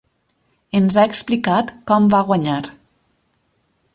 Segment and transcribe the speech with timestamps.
[0.79, 2.57] Ens ha explicat com va guanyar.